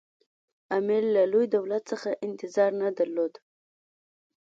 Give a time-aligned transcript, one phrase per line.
[0.77, 3.33] امیر له لوی دولت څخه انتظار نه درلود.